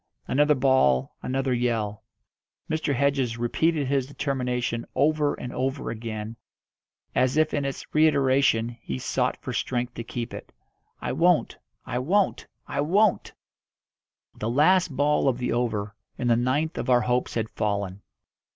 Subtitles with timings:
[0.27, 2.03] Another ball, another yell.
[2.67, 2.95] Mr.
[2.95, 6.37] Hedges repeated his determination over and over again,
[7.13, 10.51] as if in its reiteration he sought for strength to keep it.
[11.01, 11.59] "I won't!
[11.85, 12.47] I won't!
[12.67, 13.31] I won't!"
[14.33, 18.01] The last ball of the over, and the ninth of our hopes had fallen.